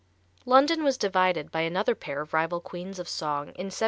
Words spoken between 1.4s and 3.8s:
by another pair of rival queens of song in 1725 6.